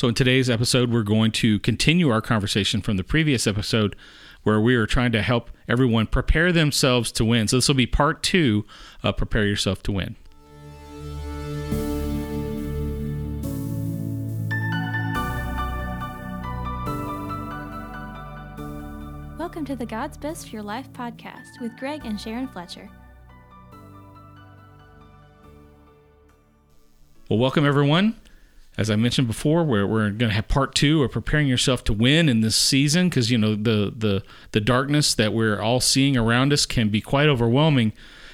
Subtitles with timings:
[0.00, 3.94] So, in today's episode, we're going to continue our conversation from the previous episode
[4.44, 7.48] where we are trying to help everyone prepare themselves to win.
[7.48, 8.64] So, this will be part two
[9.02, 10.16] of Prepare Yourself to Win.
[19.38, 22.88] Welcome to the God's Best for Your Life podcast with Greg and Sharon Fletcher.
[27.28, 28.14] Well, welcome everyone.
[28.80, 31.92] As I mentioned before, we're, we're going to have part two of preparing yourself to
[31.92, 36.16] win in this season because you know the the the darkness that we're all seeing
[36.16, 37.92] around us can be quite overwhelming,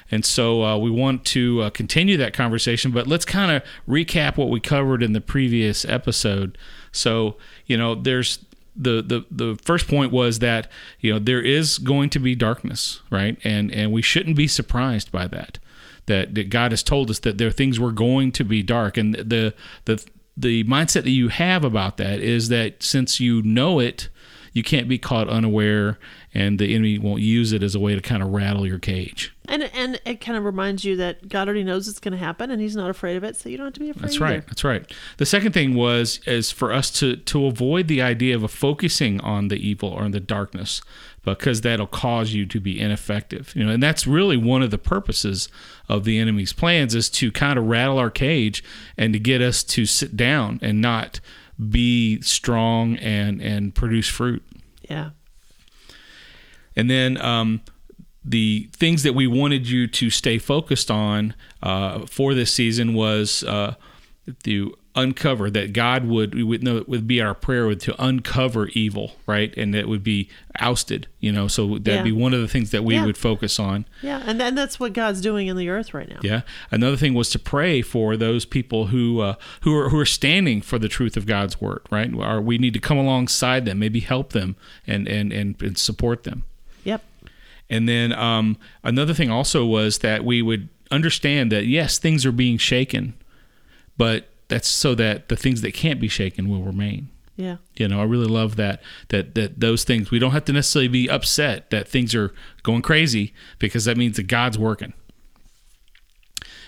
[0.09, 2.93] and so uh, we want to uh, continue that conversation.
[2.93, 6.57] But let's kind of recap what we covered in the previous episode.
[6.93, 8.39] So you know, there's
[8.77, 10.71] the, the the first point was that
[11.01, 13.37] you know there is going to be darkness, right?
[13.43, 15.59] And and we shouldn't be surprised by that.
[16.07, 18.97] That, that God has told us that there are things we're going to be dark,
[18.97, 19.55] and the
[19.87, 24.09] the the mindset that you have about that is that since you know it,
[24.53, 25.99] you can't be caught unaware,
[26.37, 29.35] and the enemy won't use it as a way to kind of rattle your cage.
[29.49, 32.51] And and it kind of reminds you that God already knows it's going to happen,
[32.51, 34.03] and He's not afraid of it, so you don't have to be afraid.
[34.03, 34.25] That's either.
[34.25, 34.47] right.
[34.47, 34.93] That's right.
[35.17, 39.49] The second thing was is for us to to avoid the idea of focusing on
[39.49, 40.83] the evil or the darkness,
[41.25, 43.55] because that'll cause you to be ineffective.
[43.57, 45.49] You know, and that's really one of the purposes
[45.89, 48.63] of the enemy's plans is to kind of rattle our cage
[48.99, 51.21] and to get us to sit down and not
[51.71, 54.43] be strong and and produce fruit.
[54.83, 55.11] Yeah.
[56.77, 57.61] And then um,
[58.25, 63.43] the things that we wanted you to stay focused on uh, for this season was
[63.45, 63.75] uh,
[64.45, 67.95] to uncover that God would we would know it would be our prayer would to
[68.03, 71.07] uncover evil, right, and that would be ousted.
[71.21, 72.03] You know, so that'd Yeah.
[72.03, 73.05] be one of the things that we Yeah.
[73.05, 73.85] would focus on.
[74.03, 76.21] Yeah, and then that's what God's doing in the earth right now.
[76.23, 76.41] Yeah.
[76.71, 80.63] Another thing was to pray for those people who uh, who are who are standing
[80.63, 81.83] for the truth of God's word.
[81.91, 82.11] Right.
[82.15, 86.25] Or we need to come alongside them, maybe help them and and and, and support
[86.25, 86.43] them.
[87.69, 92.33] And then um, another thing also was that we would understand that yes, things are
[92.33, 93.15] being shaken,
[93.97, 97.11] but that's so that the things that can't be shaken will remain.
[97.37, 97.57] Yeah.
[97.77, 100.89] You know, I really love that that that those things we don't have to necessarily
[100.89, 102.33] be upset that things are
[102.63, 104.95] going crazy because that means that God's working.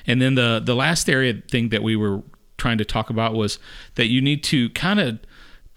[0.07, 2.23] And then the the last area thing that we were
[2.59, 3.59] trying to talk about was
[3.95, 5.21] that you need to kind of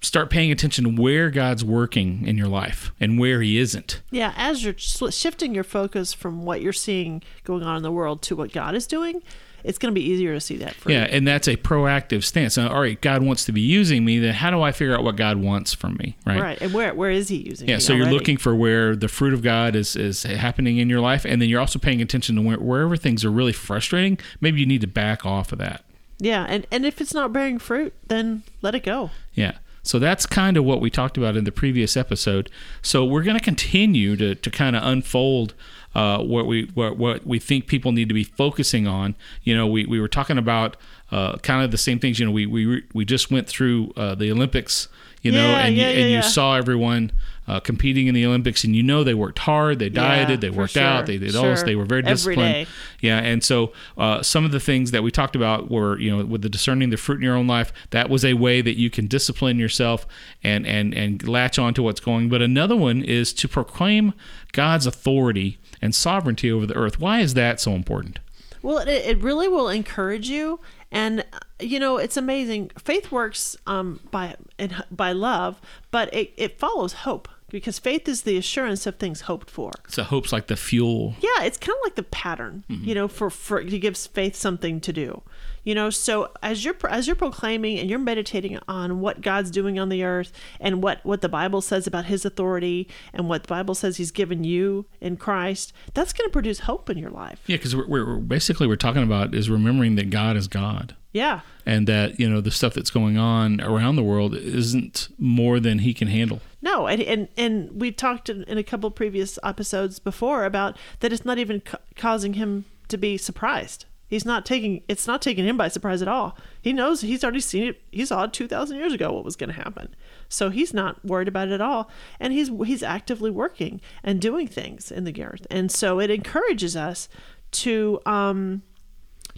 [0.01, 4.01] start paying attention to where God's working in your life and where he isn't.
[4.09, 8.21] Yeah, as you're shifting your focus from what you're seeing going on in the world
[8.23, 9.21] to what God is doing,
[9.63, 10.93] it's going to be easier to see that fruit.
[10.93, 12.57] Yeah, and that's a proactive stance.
[12.57, 14.17] Now, all right, God wants to be using me.
[14.17, 16.17] Then how do I figure out what God wants from me?
[16.25, 16.41] Right.
[16.41, 16.61] Right.
[16.61, 17.77] And where where is he using Yeah.
[17.77, 21.25] So you're looking for where the fruit of God is is happening in your life,
[21.25, 24.17] and then you're also paying attention to where, wherever things are really frustrating.
[24.39, 25.83] Maybe you need to back off of that.
[26.17, 29.11] Yeah, and and if it's not bearing fruit, then let it go.
[29.33, 29.57] Yeah.
[29.83, 32.49] So that's kind of what we talked about in the previous episode.
[32.81, 35.53] So we're going to continue to, to kind of unfold
[35.93, 39.15] uh, what we what, what we think people need to be focusing on.
[39.43, 40.77] You know, we, we were talking about
[41.11, 42.19] uh, kind of the same things.
[42.19, 44.87] You know, we we we just went through uh, the Olympics.
[45.21, 47.11] You know, Yeah, and yeah, you, yeah, and you saw everyone
[47.47, 50.59] uh, competing in the Olympics, and you know they worked hard, they dieted, they for
[50.59, 52.67] worked out, they did all this, they were very disciplined.
[52.99, 56.23] Yeah, and so uh, some of the things that we talked about were, you know,
[56.23, 58.89] with the discerning the fruit in your own life, that was a way that you
[58.89, 60.05] can discipline yourself
[60.43, 62.29] and and and latch on to what's going.
[62.29, 64.13] But another one is to proclaim
[64.51, 66.99] God's authority and sovereignty over the earth.
[66.99, 68.19] Why is that so important?
[68.61, 70.59] Well, it, it really will encourage you,
[70.91, 71.25] and
[71.59, 72.71] you know it's amazing.
[72.77, 78.21] Faith works um, by in, by love, but it, it follows hope because faith is
[78.23, 79.71] the assurance of things hoped for.
[79.87, 81.15] So hope's like the fuel.
[81.19, 84.79] Yeah, it's kind of like the pattern, you know, for for it gives faith something
[84.81, 85.21] to do.
[85.63, 89.77] You know, so as you're as you're proclaiming and you're meditating on what God's doing
[89.77, 93.47] on the earth and what what the Bible says about His authority and what the
[93.47, 97.41] Bible says He's given you in Christ, that's going to produce hope in your life.
[97.45, 100.95] Yeah, because we're, we're basically we're talking about is remembering that God is God.
[101.13, 105.59] Yeah, And that you know the stuff that's going on around the world isn't more
[105.59, 106.39] than He can handle.
[106.61, 111.11] No, and and, and we talked in, in a couple previous episodes before about that
[111.11, 113.85] it's not even ca- causing him to be surprised.
[114.11, 116.37] He's not taking it's not taking him by surprise at all.
[116.61, 117.81] He knows he's already seen it.
[117.91, 119.95] He saw it two thousand years ago what was going to happen,
[120.27, 121.89] so he's not worried about it at all.
[122.19, 126.75] And he's he's actively working and doing things in the earth, and so it encourages
[126.75, 127.07] us
[127.51, 128.63] to um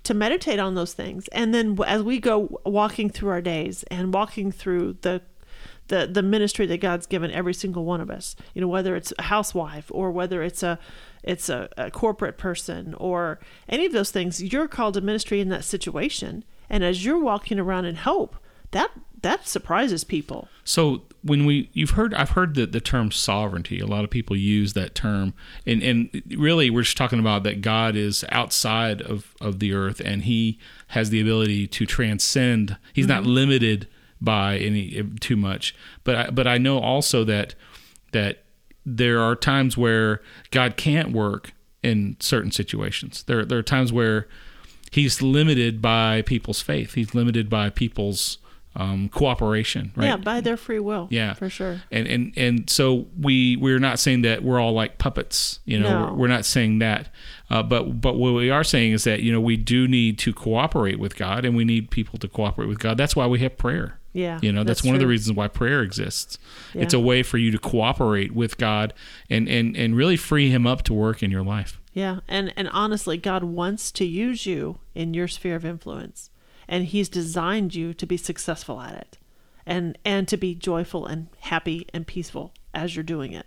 [0.02, 4.14] to meditate on those things and then as we go walking through our days and
[4.14, 5.22] walking through the
[5.88, 9.14] the the ministry that God's given every single one of us you know whether it's
[9.18, 10.78] a housewife or whether it's a
[11.24, 13.40] it's a, a corporate person or
[13.70, 17.60] any of those things you're called to ministry in that situation and as you're walking
[17.60, 18.36] around in hope
[18.72, 18.92] that
[19.22, 20.50] that surprises people.
[20.66, 23.80] So when we you've heard I've heard the, the term sovereignty.
[23.80, 25.34] A lot of people use that term,
[25.66, 30.02] and and really we're just talking about that God is outside of of the earth,
[30.04, 32.78] and He has the ability to transcend.
[32.92, 33.32] He's not mm-hmm.
[33.32, 33.88] limited
[34.20, 35.74] by any eh, too much.
[36.04, 37.56] But I, but I know also that
[38.12, 38.44] that
[38.86, 40.22] there are times where
[40.52, 43.24] God can't work in certain situations.
[43.24, 44.28] There there are times where
[44.92, 46.94] He's limited by people's faith.
[46.94, 48.38] He's limited by people's
[48.76, 50.08] um, cooperation, right?
[50.08, 51.08] Yeah, by their free will.
[51.12, 51.82] Yeah, for sure.
[51.92, 55.60] And and and so we we're not saying that we're all like puppets.
[55.66, 56.14] You know, No.
[56.14, 57.10] we're, not saying that.
[57.50, 60.34] Uh, but but what we are saying is that you know we do need to
[60.34, 62.98] cooperate with God, and we need people to cooperate with God.
[62.98, 64.00] That's why we have prayer.
[64.16, 66.38] Yeah, You know, that's, that's one of the reasons why prayer exists.
[66.76, 68.94] It's a way for you to cooperate with God
[69.30, 71.80] and and and really free Him up to work in your life.
[71.94, 76.30] Yeah, and and honestly, God wants to use you in your sphere of influence,
[76.74, 79.18] and He's designed you to be successful at it,
[79.66, 83.46] and and to be joyful and happy and peaceful as you're doing it.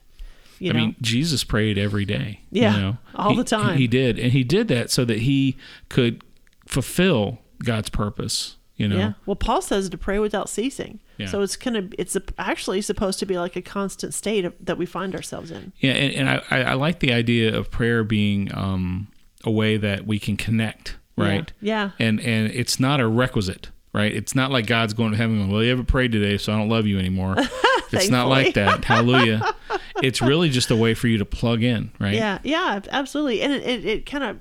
[0.58, 2.40] You I know, mean, Jesus prayed every day.
[2.50, 2.96] Yeah, you know?
[3.14, 3.76] all He- the time.
[3.76, 5.56] He did, and he did that so that he
[5.88, 6.22] could
[6.66, 8.56] fulfill God's purpose.
[8.76, 9.12] You know, yeah.
[9.24, 11.00] Well, Paul says to pray without ceasing.
[11.16, 11.28] Yeah.
[11.28, 14.84] So it's gonna it's actually supposed to be like a constant state of, that we
[14.86, 15.72] find ourselves in.
[15.80, 19.08] Yeah, and, and I, I I like the idea of prayer being um,
[19.44, 21.52] a way that we can connect, right?
[21.60, 21.90] Yeah.
[21.98, 24.12] And and it's not a requisite, right?
[24.12, 26.56] It's not like God's going to heaven going, well, you haven't prayed today, so I
[26.56, 27.36] don't love you anymore.
[27.92, 28.84] it's not like that.
[28.84, 29.54] Hallelujah.
[30.02, 32.14] it's really just a way for you to plug in, right?
[32.14, 33.42] Yeah, yeah, absolutely.
[33.42, 34.38] And it, it, it kind of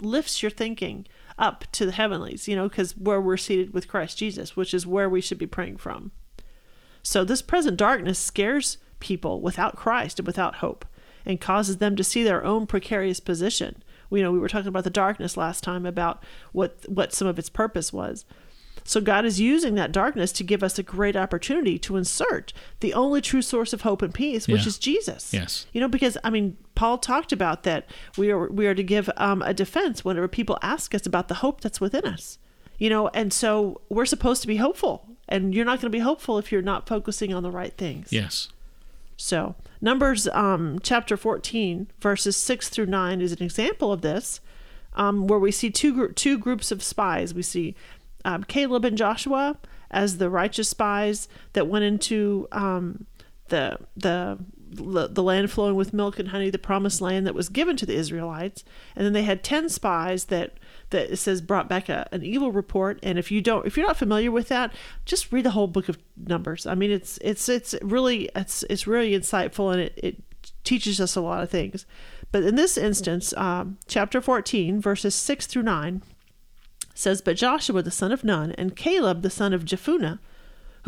[0.00, 1.06] lifts your thinking
[1.38, 4.86] up to the heavenlies, you know, because where we're seated with Christ Jesus, which is
[4.86, 6.10] where we should be praying from.
[7.02, 10.84] So this present darkness scares people without Christ and without hope
[11.24, 13.82] and causes them to see their own precarious position.
[14.10, 16.22] We know we were talking about the darkness last time about
[16.52, 18.24] what what some of its purpose was.
[18.84, 22.94] So God is using that darkness to give us a great opportunity to insert the
[22.94, 24.68] only true source of hope and peace, which Yeah.
[24.68, 25.34] is Jesus.
[25.34, 25.66] Yes.
[25.74, 29.10] You know, because I mean, Paul talked about that we are we are to give
[29.18, 32.38] um, a defense whenever people ask us about the hope that's within us.
[32.78, 35.98] You know, and so we're supposed to be hopeful, and you're not going to be
[35.98, 38.12] hopeful if you're not focusing on the right things.
[38.12, 38.48] Yes.
[39.18, 44.40] So Numbers um, chapter 14, verses 6 through 9 is an example of this,
[44.94, 47.34] um, where we see two gr- two groups of spies.
[47.34, 47.74] We see
[48.24, 49.56] um, Caleb and Joshua
[49.90, 53.06] as the righteous spies that went into um,
[53.48, 54.38] the the
[54.70, 57.94] the land flowing with milk and honey, the promised land that was given to the
[57.94, 60.58] Israelites, and then they had ten spies that
[60.90, 62.98] that says brought back a, an evil report.
[63.02, 64.72] And if you don't, if you're not familiar with that,
[65.04, 66.66] just read the whole book of Numbers.
[66.66, 70.22] I mean, it's it's it's really it's it's really insightful and it, it
[70.64, 71.86] teaches us a lot of things.
[72.30, 76.02] But in this instance, um, chapter 14, verses 6 through 9
[76.94, 80.18] says, But Joshua the son of Nun and Caleb the son of Jephunneh,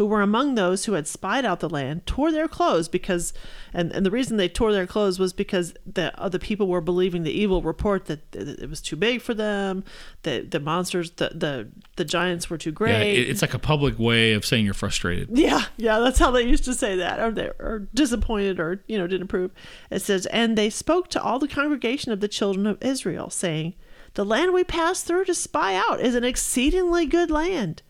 [0.01, 3.35] who were among those who had spied out the land, tore their clothes because,
[3.75, 7.23] and, and the reason they tore their clothes was because the other people were believing
[7.23, 9.85] the evil report that, that it was too big for them,
[10.23, 12.93] that the monsters, the the, the giants were too great.
[12.93, 13.21] Yeah.
[13.21, 15.37] It, it's like a public way of saying you're frustrated.
[15.37, 18.97] Yeah, yeah, that's how they used to say that, or they or disappointed, or you
[18.97, 19.51] know, didn't approve.
[19.91, 23.75] It says, and they spoke to all the congregation of the children of Israel, saying,
[24.15, 27.83] "The land we passed through to spy out is an exceedingly good land,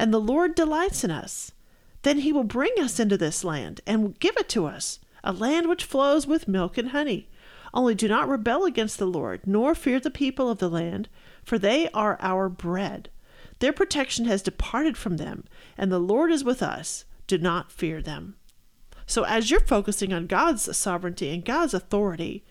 [0.00, 1.52] and the Lord delights in us.
[2.02, 5.30] Then He will bring us into this land and will give it to us, a
[5.30, 7.28] land which flows with milk and honey.
[7.74, 11.10] Only do not rebel against the Lord, nor fear the people of the land,
[11.44, 13.10] for they are our bread."
[13.58, 15.44] Their protection has departed from them,
[15.76, 17.04] and the Lord is with us.
[17.26, 18.36] Do not fear them.
[19.06, 22.42] So, as you're focusing on God's sovereignty and God's authority,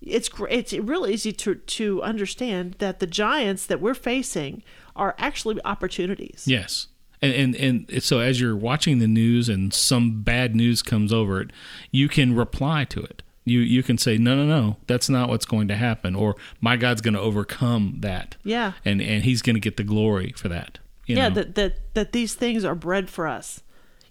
[0.00, 4.62] it's it's really easy to to understand that the giants that we're facing
[4.94, 6.44] are actually opportunities.
[6.46, 6.88] Yes.
[7.20, 11.40] And, and and so as you're watching the news and some bad news comes over
[11.40, 11.50] it,
[11.90, 13.22] you can reply to it.
[13.44, 16.76] You you can say no no no that's not what's going to happen or my
[16.76, 18.36] God's going to overcome that.
[18.44, 18.72] Yeah.
[18.84, 20.78] And and he's going to get the glory for that.
[21.06, 21.34] you yeah, know?
[21.34, 23.62] that that that these things are bread for us.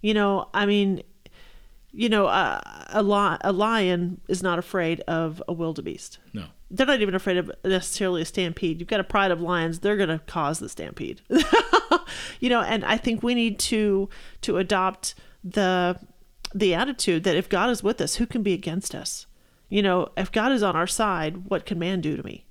[0.02, 1.02] You know, I mean,
[1.92, 6.20] you know, uh, a li- a lion is not afraid of a wildebeest.
[6.34, 6.46] no.
[6.70, 8.80] they're not even afraid of necessarily a stampede.
[8.80, 11.22] You've got a pride of lions; they're going to cause the stampede.
[12.40, 14.10] you know, and I think we need to
[14.42, 16.00] to adopt the
[16.54, 19.26] the attitude that if God is with us, who can be against us?
[19.70, 22.47] You know, if God is on our side, what can man do to me?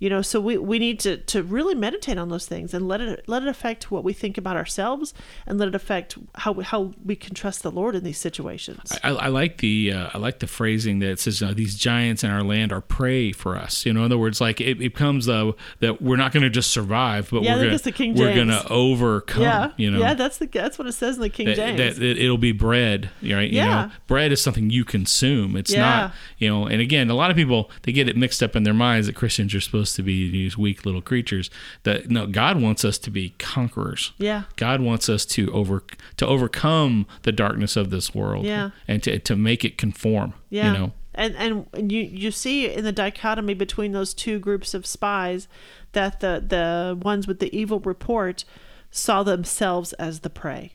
[0.00, 3.00] You know, so we, we need to, to really meditate on those things and let
[3.00, 5.12] it let it affect what we think about ourselves
[5.46, 8.92] and let it affect how we, how we can trust the Lord in these situations.
[9.02, 12.30] I, I like the uh, I like the phrasing that says uh, these giants in
[12.30, 13.84] our land are prey for us.
[13.84, 16.50] You know, in other words, like it, it becomes the that we're not going to
[16.50, 19.42] just survive, but Yeah, we're think gonna, the King we're going to overcome.
[19.42, 21.76] yeah, You know, yeah, that's the that's what it says in the King that, James.
[21.78, 23.50] that, that it'll be bread, right?
[23.50, 23.64] You Yeah.
[23.86, 25.56] know, bread is something you consume.
[25.56, 25.80] It's Yeah.
[25.80, 26.66] not, you know.
[26.66, 29.16] And again, a lot of people they get it mixed up in their minds that
[29.16, 31.50] Christians are supposed to be these weak little creatures.
[31.82, 34.12] That no, God wants us to be conquerors.
[34.18, 35.82] yeah, God wants us to over
[36.16, 38.46] to overcome the darkness of this world.
[38.46, 38.70] Yeah.
[38.86, 40.34] and to to make it conform.
[40.50, 40.72] yeah.
[40.72, 40.92] you know.
[41.14, 45.48] And and you you see in the dichotomy between those two groups of spies
[45.92, 48.44] that the the ones with the evil report
[48.90, 50.72] saw themselves as the prey.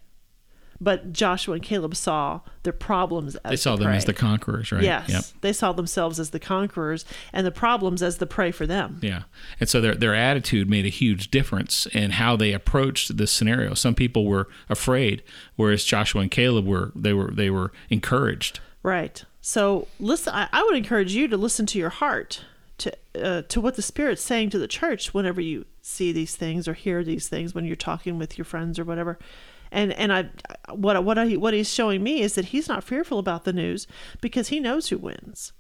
[0.82, 4.72] But Joshua and Caleb saw their problems as They saw the them as the conquerors,
[4.72, 4.84] right?
[4.84, 5.24] Yes, Yep.
[5.42, 9.00] they saw themselves as the conquerors and the problems as the prey for them.
[9.02, 9.24] Yeah.
[9.60, 13.74] And so their their attitude made a huge difference in how they approached this scenario.
[13.74, 15.24] Some people were afraid,
[15.56, 18.60] whereas Joshua and Caleb were they were they were encouraged.
[18.82, 19.24] Right.
[19.40, 20.34] So listen.
[20.34, 22.44] I, I would encourage you to listen to your heart,
[22.80, 26.68] to uh, to what the Spirit's saying to the church whenever you see these things
[26.68, 29.20] or hear these things when you're talking with your friends or whatever.
[29.74, 30.30] And and I
[30.72, 33.88] what what I, what he's showing me is that he's not fearful about the news
[34.22, 35.52] because he knows who wins.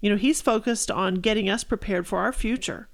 [0.00, 2.88] You know, he's focused on getting us prepared for our future.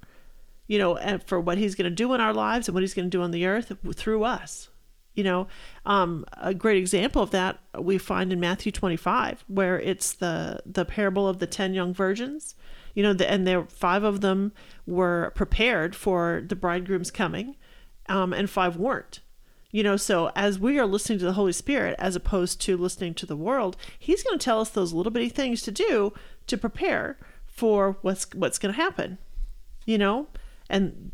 [0.66, 2.92] You know, and for what he's going to do in our lives and what he's
[2.92, 4.68] going to do on the earth through us.
[5.14, 5.48] You know,
[5.86, 10.84] um, a great example of that we find in Matthew 25, where it's the the
[10.84, 12.54] parable of the ten young virgins.
[12.94, 14.52] You know, the, and there five of them
[14.86, 17.56] were prepared for the bridegroom's coming,
[18.10, 19.20] um, and five weren't.
[19.70, 23.12] You know, so as we are listening to the Holy Spirit, as opposed to listening
[23.14, 26.12] to the world, He's going to tell us those little bitty things to do
[26.46, 29.18] to prepare for what's what's going to happen.
[29.84, 30.28] You know,
[30.70, 31.10] and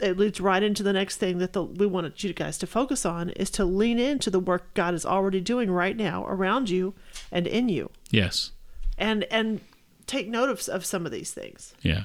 [0.00, 3.04] it leads right into the next thing that the, we wanted you guys to focus
[3.04, 6.94] on is to lean into the work God is already doing right now around you
[7.32, 8.52] and in you, Yes.
[8.96, 9.60] and and
[10.06, 11.74] take note of, of some of these things.
[11.82, 12.04] Yeah.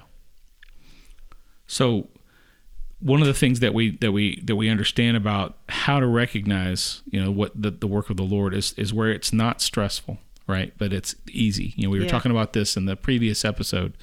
[1.68, 2.10] So
[3.04, 7.02] one of the things that we that we that we understand about how to recognize,
[7.12, 10.18] you know, what the, the work of the Lord is is where it's not stressful,
[10.48, 10.74] right?
[10.78, 11.74] But it's easy.
[11.76, 12.12] You know, we were Yeah.
[12.12, 13.94] talking about this in the previous episode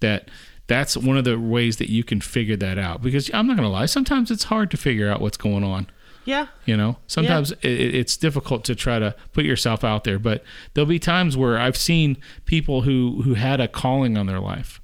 [0.00, 0.30] that
[0.66, 3.66] that's one of the ways that you can figure that out because I'm not going
[3.68, 5.86] to lie, sometimes it's hard to figure out what's going on.
[6.24, 7.64] Yeah, You know, sometimes it,
[7.94, 11.76] it's difficult to try to put yourself out there, but there'll be times where I've
[11.76, 14.78] seen people who who had a calling on their life,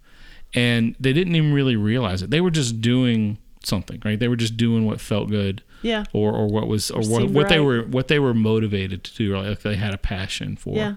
[0.54, 2.30] and they didn't even really realize it.
[2.30, 4.18] They were just doing something, right?
[4.18, 7.48] They were just doing what felt good, yeah, or or what was or what, what
[7.48, 10.76] they were what they were motivated to do, or like they had a passion for.
[10.76, 10.94] Yeah.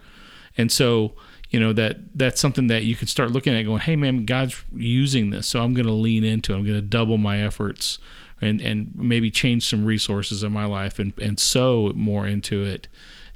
[0.58, 1.14] And so,
[1.50, 4.64] you know, that that's something that you could start looking at going, hey man, God's
[4.76, 5.48] using this.
[5.48, 6.58] So I'm gonna lean into it.
[6.58, 8.00] I'm gonna double my efforts
[8.42, 12.88] and, and maybe change some resources in my life and, and sow more into it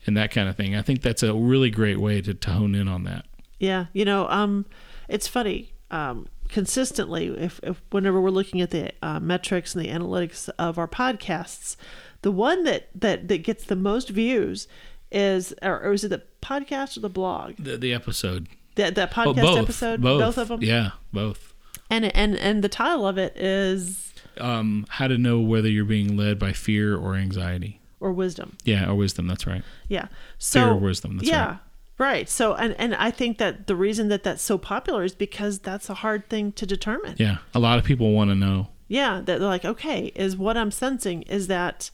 [0.06, 0.76] and that kind of thing.
[0.76, 3.26] I think that's a really great way to, to hone in on that.
[3.60, 3.86] yeah.
[3.94, 4.66] You know, um,
[5.08, 5.74] it's funny.
[5.92, 10.78] Um, consistently, if, if whenever we're looking at the uh, metrics and the analytics of
[10.78, 11.76] our podcasts,
[12.22, 14.68] the one that that that gets the most views
[15.12, 17.56] is, or, or is it the podcast or the blog?
[17.58, 18.48] The, the episode.
[18.76, 19.58] That that Oh, podcast both.
[19.60, 20.38] episode, both.
[20.38, 20.62] of them.
[20.62, 21.54] Yeah, both.
[21.90, 26.16] And and and the title of it is Um, how to know whether you're being
[26.16, 27.80] led by fear or anxiety.
[28.00, 28.56] or wisdom.
[28.64, 29.28] Yeah, or wisdom.
[29.28, 29.64] That's right.
[29.90, 30.08] Yeah.
[30.38, 31.46] So Fear or wisdom, that's yeah.
[31.48, 31.58] right.
[32.02, 32.28] Right.
[32.28, 35.88] So and and I think that the reason that that's so popular is because that's
[35.88, 37.14] a hard thing to determine.
[37.20, 38.70] Yeah, a lot of people want to know.
[38.88, 41.92] Yeah, that they're like, okay, is what I'm sensing is that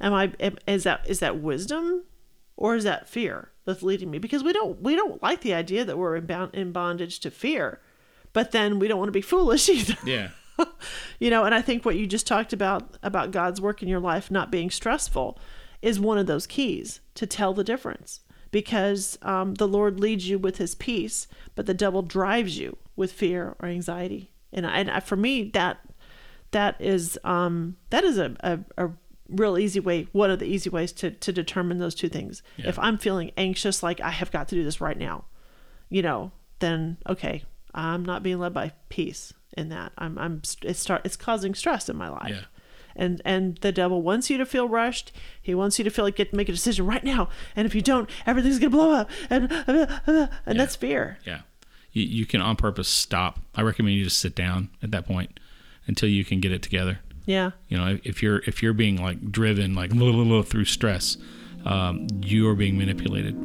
[0.00, 0.32] am I
[0.66, 2.04] is that is that wisdom
[2.56, 4.16] or is that fear that's leading me?
[4.16, 7.30] Because we don't we don't like the idea that we're in, bound, in bondage to
[7.30, 7.78] fear,
[8.32, 9.98] but then we don't want to be foolish either.
[10.06, 10.30] Yeah.
[11.18, 13.98] you know and i think what you just talked about about god's work in your
[13.98, 15.38] life not being stressful
[15.80, 18.20] is one of those keys to tell the difference
[18.52, 23.10] because um, the lord leads you with his peace but the devil drives you with
[23.12, 25.80] fear or anxiety and, I, and I, for me that
[26.52, 28.90] that is um, that is a, a, a
[29.28, 32.68] real easy way one of the easy ways to, to determine those two things Yeah.
[32.68, 35.24] if i'm feeling anxious like i have got to do this right now
[35.88, 37.44] you know, then okay,
[37.74, 39.92] I'm not being led by peace in that.
[39.98, 42.30] I'm I'm it's start it's causing stress in my life.
[42.30, 42.44] Yeah.
[42.96, 45.12] And and the devil wants you to feel rushed.
[45.40, 47.28] He wants you to feel like get make a decision right now.
[47.56, 49.10] And if you don't, everything's gonna blow up.
[49.30, 51.18] And uh, uh, uh, and that's fear.
[51.24, 51.42] Yeah.
[51.92, 53.38] You, you can on purpose stop.
[53.54, 55.38] I recommend you just sit down at that point
[55.86, 57.00] until you can get it together.
[57.26, 57.50] Yeah.
[57.68, 59.90] You know, if you're if you're being like driven like
[60.46, 61.16] through stress,
[61.64, 63.36] um, you are being manipulated.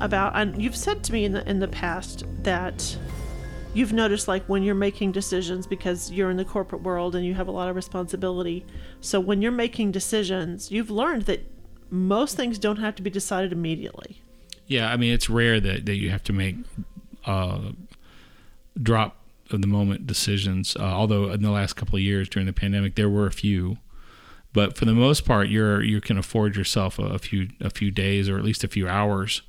[0.00, 2.96] About and you've said to me in the in the past that
[3.74, 7.34] you've noticed like when you're making decisions because you're in the corporate world and you
[7.34, 8.64] have a lot of responsibility.
[9.00, 11.46] So when you're making decisions, you've learned that
[11.90, 14.20] most things don't have to be decided immediately.
[14.66, 16.56] Yeah, I mean it's rare that, that you have to make
[17.24, 17.72] uh,
[18.82, 19.16] drop
[19.50, 20.76] of the moment decisions.
[20.76, 23.78] Uh, although in the last couple of years during the pandemic, there were a few,
[24.52, 27.90] but for the most part, you're you can afford yourself a, a few a few
[27.90, 29.42] days or at least a few hours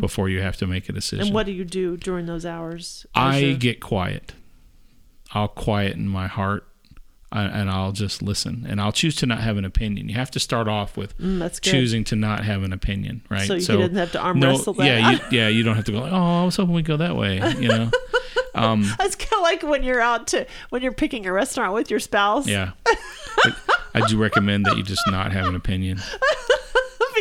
[0.00, 1.26] before you have to make a decision.
[1.26, 3.06] And what do you do during those hours?
[3.14, 4.32] I get quiet.
[5.32, 6.64] I'll quieten my heart
[7.30, 10.08] uh, and I'll just listen and I'll choose to not have an opinion.
[10.08, 13.46] You have to start off with Mm, choosing to not have an opinion, right?
[13.46, 14.86] So he doesn't have to arm no, wrestle that.
[14.86, 16.96] Yeah, you, yeah, you don't have to go like, "Oh, I was hoping we'd go
[16.96, 17.90] that way," you know.
[18.54, 21.90] Um, It's kind of like when you're out to when you're picking a restaurant with
[21.92, 22.48] your spouse.
[22.48, 22.72] yeah.
[23.94, 25.98] I do recommend that you just not have an opinion.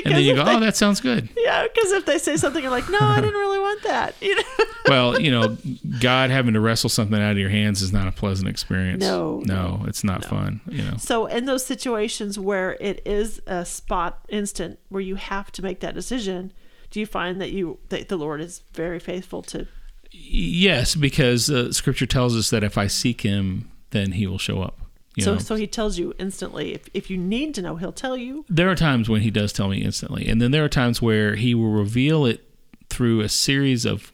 [0.06, 2.62] And then you go, they- "Oh, that sounds good." yeah, because if they say something,
[2.62, 4.16] you're like, no, I didn't really want that.
[4.22, 4.42] You know?
[4.88, 5.58] Well, you know,
[6.00, 9.02] God having to wrestle something out of your hands is not a pleasant experience.
[9.02, 10.62] No, no, it's not fun.
[10.70, 15.52] You know, So in those situations where it is a spot instant where you have
[15.54, 16.54] to make that decision,
[16.92, 19.68] do you find that you that the Lord is very faithful to?
[20.12, 24.62] yes, because uh, Scripture tells us that if I seek Him, then He will show
[24.62, 24.80] up.
[25.20, 25.40] So know?
[25.40, 26.74] so He tells you instantly.
[26.74, 28.46] If if you need to know, He'll tell you.
[28.50, 31.36] there are times when He does tell me instantly, and then there are times where
[31.36, 32.44] He will reveal it
[32.90, 34.12] through a series of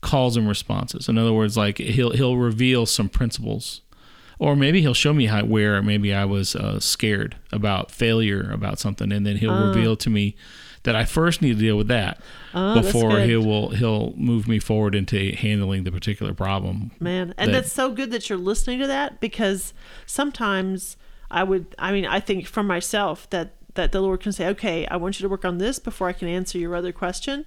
[0.00, 1.08] calls and responses.
[1.08, 3.82] In other words, like He'll He'll reveal some principles.
[4.38, 8.78] Or maybe he'll show me how, where maybe I was uh, scared about failure about
[8.78, 10.34] something, and then he'll reveal to me
[10.84, 12.20] that I first need to deal with that
[12.54, 16.90] Oh, before he will he'll move me forward into handling the particular problem.
[17.00, 19.72] Man, and that- that's so good that you're listening to that because
[20.06, 20.96] sometimes
[21.30, 24.86] I would I mean, I think for myself that that the Lord can say, "Okay,
[24.86, 27.46] I want you to work on this before I can answer your other question."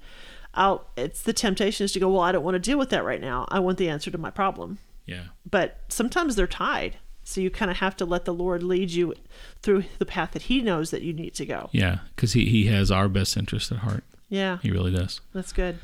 [0.55, 3.03] I'll it's the temptation is to go, "Well, I don't want to deal with that
[3.03, 3.45] right now.
[3.49, 6.95] I want the answer to my problem." Yeah, But sometimes they're tied.
[7.23, 9.13] So you kind of have to let the Lord lead you
[9.61, 11.69] through the path that he knows that you need to go.
[11.71, 14.03] yeah, because he he has our best interest at heart.
[14.29, 15.21] Yeah, He really does.
[15.33, 15.77] that's good.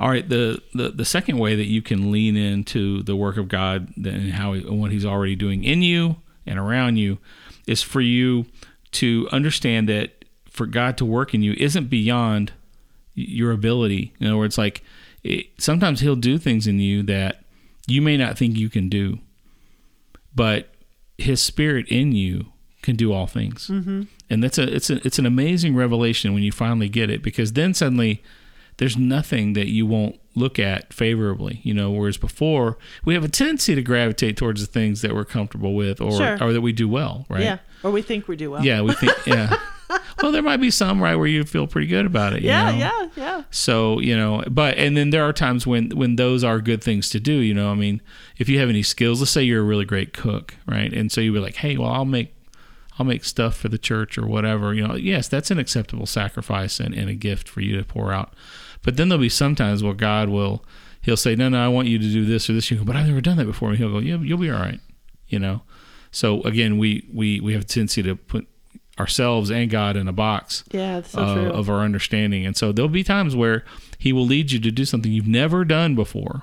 [0.00, 3.48] All right, the, the the second way that you can lean into the work of
[3.48, 7.18] God and how he, what He's already doing in you and around you
[7.66, 8.46] is for you
[8.92, 12.52] to understand that for God to work in you isn't beyond
[13.14, 14.12] your ability.
[14.20, 14.82] In other words, like
[15.22, 17.42] it, sometimes He'll do things in you that
[17.86, 19.18] you may not think you can do,
[20.34, 20.68] but
[21.18, 22.46] His Spirit in you
[22.82, 24.02] can do all things, mm-hmm.
[24.28, 27.52] and that's a it's a it's an amazing revelation when you finally get it because
[27.54, 28.22] then suddenly
[28.78, 31.90] there's nothing that you won't look at favorably, you know.
[31.92, 36.00] Whereas before, we have a tendency to gravitate towards the things that we're comfortable with,
[36.00, 36.36] or Sure.
[36.42, 37.42] or that we do well, right?
[37.44, 37.58] Yeah.
[37.84, 38.64] Or we think we do well.
[38.64, 39.12] Yeah, we think.
[39.26, 39.56] Yeah.
[40.22, 42.42] well, there might be some right where you feel pretty good about it.
[42.42, 42.76] you Yeah, know?
[42.78, 43.42] yeah, yeah.
[43.50, 47.08] So you know, but and then there are times when when those are good things
[47.10, 47.32] to do.
[47.32, 48.00] You know, I mean,
[48.36, 50.92] if you have any skills, let's say you're a really great cook, right?
[50.92, 52.34] And so you be like, hey, well, I'll make
[52.98, 54.72] I'll make stuff for the church or whatever.
[54.72, 58.12] You know, yes, that's an acceptable sacrifice and, and a gift for you to pour
[58.12, 58.32] out.
[58.82, 60.64] But then there'll be sometimes where God will
[61.02, 62.70] He'll say, no, no, I want you to do this or this.
[62.70, 63.68] You go, but I've never done that before.
[63.68, 64.80] And He'll go, yeah, you'll be all right.
[65.28, 65.62] You know.
[66.10, 68.46] So again, we we we have a tendency to put
[68.98, 72.46] ourselves and God in a box Yeah, so uh, of our understanding.
[72.46, 73.64] And so there'll be times where
[73.98, 76.42] he will lead you to do something you've never done before.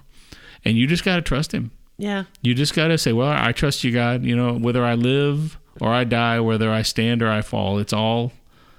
[0.66, 1.72] And you just got to trust him.
[2.02, 2.24] Yeah.
[2.42, 4.24] You just got to say, well, I trust you, God.
[4.24, 7.94] You know, whether I live or I die, whether I stand or I fall, it's
[7.94, 8.34] all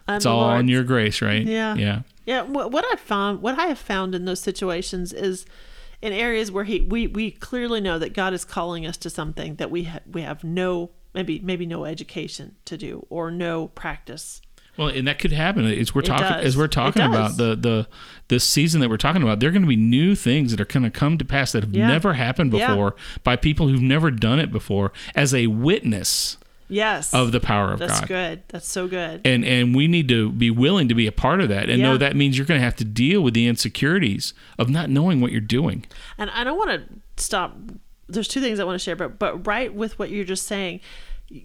[0.09, 1.47] I'm it's all on your grace, right?
[1.47, 1.77] Yeah.
[1.77, 2.03] Yeah.
[2.25, 5.45] Yeah, what, what I found, what I have found in those situations is
[6.01, 9.57] in areas where he we we clearly know that God is calling us to something
[9.57, 14.43] that we ha- we have no maybe maybe no education to do or no practice.
[14.77, 15.67] Well, and that could happen.
[15.67, 17.87] As we're talking, as we're talking about the the
[18.29, 20.65] this season that we're talking about, there are going to be new things that are
[20.65, 21.89] going to come to pass that have Yeah.
[21.89, 22.69] never happened Yeah.
[22.69, 27.73] before by people who've never done it before as a witness Yes, of the power
[27.75, 27.99] of that's God.
[28.01, 28.43] That's good.
[28.49, 29.21] That's so good.
[29.27, 31.99] and and we need to be willing to be a part of that and know
[31.99, 35.33] that means you're going to have to deal with the insecurities of not knowing what
[35.33, 35.85] you're doing
[36.17, 37.59] And I don't want to stop.
[38.09, 40.81] There's two things I want to share, but but right with what you're just saying,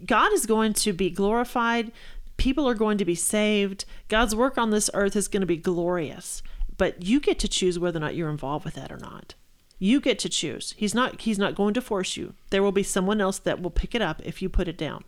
[0.06, 1.92] God is going to be glorified.
[2.38, 3.84] People are going to be saved.
[4.08, 6.42] God's work on this earth is going to be glorious.
[6.78, 9.34] But you get to choose whether or not you're involved with that or not.
[9.78, 10.74] You get to choose.
[10.76, 11.20] He's not.
[11.20, 12.34] He's not going to force you.
[12.50, 15.04] There will be someone else that will pick it up if you put it down.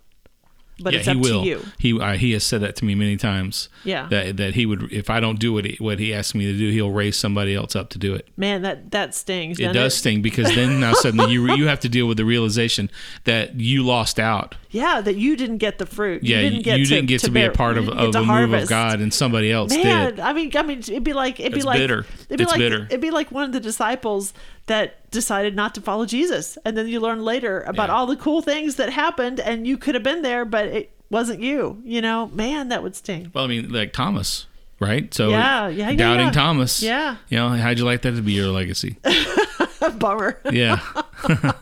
[0.83, 1.43] But yeah, it's he will.
[1.43, 1.65] to you.
[1.79, 3.69] He uh, he has said that to me many times.
[3.85, 4.07] Yeah.
[4.09, 6.57] That that he would if I don't do what he, what he asks me to
[6.59, 8.29] do, he'll raise somebody else up to do it.
[8.37, 9.59] Man, that that stings.
[9.61, 12.91] It does sting because then now suddenly you you have to deal with the realization
[13.25, 14.57] that you lost out.
[14.73, 16.23] Yeah, that you didn't get the fruit.
[16.23, 18.13] Yeah, you didn't get you to, didn't get to, be bear- a part of, of
[18.13, 18.71] to a move of harvest.
[18.71, 20.21] God, and somebody else Man, did.
[20.21, 22.07] I mean, I mean, it'd be like it'd be It's like bitter.
[22.29, 22.85] It'd be It's like bitter.
[22.85, 24.33] it'd be like one of the disciples
[24.71, 27.95] that decided not to follow Jesus, and then you learn later about Yeah.
[27.97, 31.41] all the cool things that happened, and you could have been there, but it wasn't
[31.41, 31.83] you.
[31.85, 33.31] You know, man, that would sting.
[33.35, 34.47] Well, I mean, like Thomas,
[34.79, 35.13] right?
[35.13, 36.33] So Yeah, yeah, yeah, doubting yeah.
[36.33, 36.83] Thomas.
[36.83, 37.17] Yeah.
[37.29, 38.97] You know, how'd you like that to be your legacy?
[39.99, 40.41] Bummer.
[40.51, 40.79] Yeah.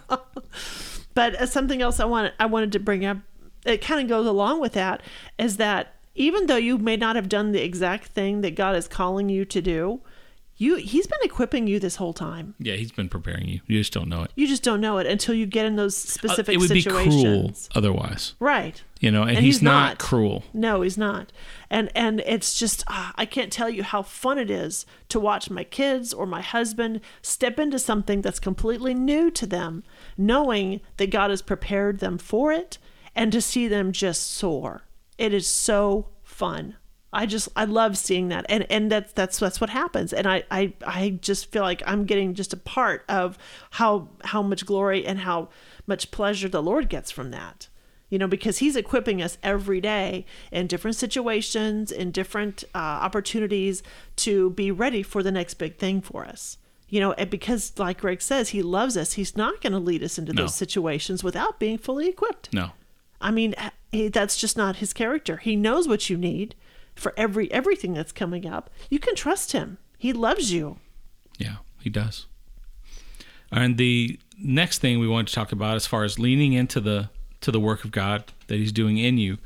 [1.15, 3.19] But uh, something else I wanted I wanted to bring up,
[3.67, 5.03] it kind of goes along with that,
[5.37, 8.87] is that even though you may not have done the exact thing that God is
[8.87, 10.01] calling you to do,
[10.59, 12.55] you He's been equipping you this whole time.
[12.59, 13.61] yeah, he's been preparing you.
[13.67, 14.33] You just don't know it.
[14.35, 16.81] You just don't know it until you get in those specific Uh, it would be
[16.83, 17.69] situations.
[17.73, 18.35] cruel otherwise.
[18.41, 18.83] Right.
[19.01, 19.99] You know, and, And he's, he's not, not.
[19.99, 20.43] cruel.
[20.53, 21.33] No, he's not.
[21.71, 25.49] And and it's just ah, I can't tell you how fun it is to watch
[25.51, 29.85] my kids or my husband step into something that's completely new to them,
[30.17, 32.79] knowing that God has prepared them for it
[33.15, 34.83] and to see them just soar.
[35.17, 36.75] It is so fun.
[37.13, 38.45] I just I love seeing that.
[38.49, 40.13] And and that's that's that's what happens.
[40.13, 43.39] And I I I just feel like I'm getting just a part of
[43.73, 45.49] how how much glory and how
[45.87, 47.69] much pleasure the Lord gets from that
[48.11, 53.83] you know because he's equipping us every day in different situations in different uh, opportunities
[54.17, 56.57] to be ready for the next big thing for us
[56.89, 60.03] you know and because like greg says he loves us he's not going to lead
[60.03, 60.43] us into No.
[60.43, 62.71] those situations without being fully equipped No.
[63.21, 63.55] i mean
[63.93, 66.55] he, that's just not his character he knows what you need
[66.99, 70.79] for every everything that's coming up you can trust him he loves you
[71.39, 72.27] Yeah, he does.
[73.51, 77.11] And the next thing we want to talk about as far as leaning into the
[77.41, 79.39] to the work of God that he's doing in you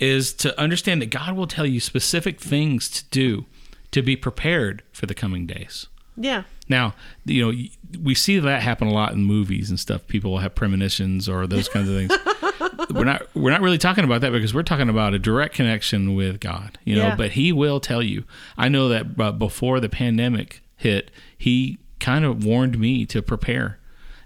[0.00, 3.46] is to understand that God will tell you specific things to do
[3.92, 5.86] to be prepared for the coming days.
[6.16, 7.58] yeah Now, you know,
[8.02, 10.06] we see that happen a lot in movies and stuff.
[10.06, 12.12] People will have premonitions or those kinds of things.
[12.90, 16.14] we're not we're not really talking about that because we're talking about a direct connection
[16.14, 17.08] with God, you know.
[17.08, 17.16] Yeah.
[17.16, 18.24] But He will tell you.
[18.56, 23.78] I know that uh, before the pandemic hit, He kind of warned me to prepare,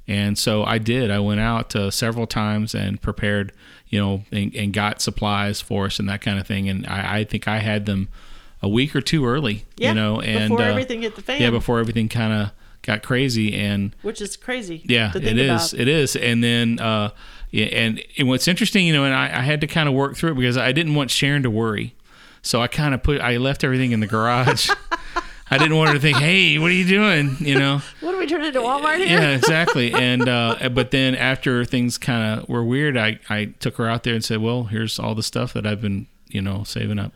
[0.08, 1.10] and so I did.
[1.10, 3.52] I went out uh, several times and prepared,
[3.88, 6.68] you know, and, and got supplies for us and that kind of thing.
[6.68, 8.08] And I, I think I had them
[8.62, 11.40] a week or two early, Yeah, you know, and before uh, everything hit the fan.
[11.40, 12.50] yeah, before everything kind of
[12.82, 15.80] got crazy, and which is crazy yeah, it is, about.
[15.80, 17.10] it is, and then uh,
[17.50, 20.16] yeah, and, and what's interesting, you know, and I, I had to kind of work
[20.16, 21.94] through it because I didn't want Sharon to worry,
[22.42, 24.70] so I kind of put, I left everything in the garage.
[25.52, 27.82] I didn't want her to think, "Hey, what are you doing?" You know.
[28.00, 29.92] what are we turning into walmart here Yeah, exactly.
[29.92, 34.04] And uh, but then after things kind of were weird, I I took her out
[34.04, 37.12] there and said, "Well, here's all the stuff that I've been, you know, saving up."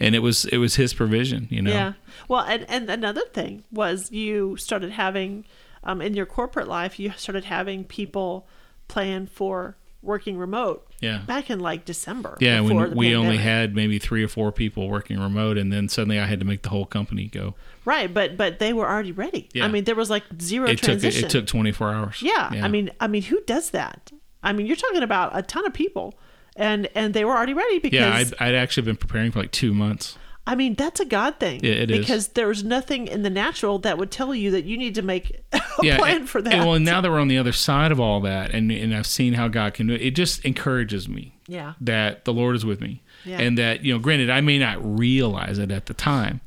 [0.00, 1.70] And it was it was his provision, you know.
[1.70, 1.92] Yeah.
[2.28, 5.44] Well, and, and another thing was you started having,
[5.84, 8.46] um, in your corporate life, you started having people
[8.88, 10.86] plan for working remote.
[11.00, 11.18] Yeah.
[11.26, 12.36] Back in like December.
[12.40, 16.18] Yeah, when we only had maybe three or four people working remote, and then suddenly
[16.18, 17.54] I had to make the whole company go.
[17.84, 19.48] Right, but but they were already ready.
[19.52, 19.64] Yeah.
[19.64, 22.22] I mean, there was like zero It took it took 24 hours.
[22.22, 24.10] yeah, I mean, I mean, who does that?
[24.42, 26.14] I mean, you're talking about a ton of people,
[26.56, 29.50] and and they were already ready because yeah, I'd, I'd actually been preparing for like
[29.52, 30.16] two months.
[30.46, 31.60] I mean, that's a God thing.
[31.64, 31.98] Yeah, it is.
[32.00, 35.42] because there's nothing in the natural that would tell you that you need to make
[35.54, 36.52] a yeah, plan and- for that.
[36.52, 39.06] and well, now that we're on the other side of all that, and and I've
[39.06, 41.30] seen how God can do it, it just encourages me.
[41.46, 41.74] Yeah.
[41.82, 43.38] that the Lord is with me, Yeah.
[43.40, 46.40] and that you know, granted, I may not realize it at the time,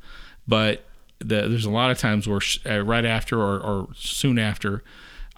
[0.46, 0.84] but
[1.20, 4.82] the, there's a lot of times where sh- uh, right after or, or soon after,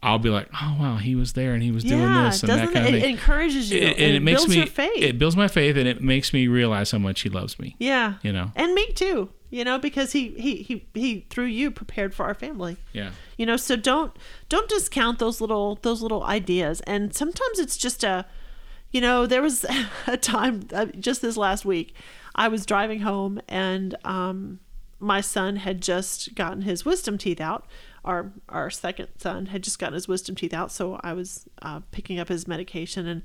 [0.03, 2.51] I'll be like, oh wow, he was there and he was doing yeah, this and
[2.53, 2.95] that kind it?
[2.95, 3.11] of thing.
[3.11, 5.03] It encourages you It- and it, makes builds me your faith.
[5.03, 7.77] it builds my faith and it makes me realize how much he loves me.
[7.79, 8.51] yeah, You know.
[8.57, 9.29] and me too.
[9.53, 12.77] You know, because he he he he through you prepared for our family.
[12.93, 13.11] Yeah.
[13.37, 14.17] You know, so don't
[14.49, 16.81] don't discount those little those little ideas.
[16.83, 18.27] And sometimes it's just a,
[18.93, 19.67] you know, there was
[20.07, 21.95] a time uh, just this last week,
[22.37, 24.61] I was driving home and um,
[25.01, 27.67] my son had just gotten his wisdom teeth out.
[28.05, 31.81] Our our second son had just gotten his wisdom teeth out, so I was uh,
[31.91, 33.07] picking up his medication.
[33.07, 33.23] And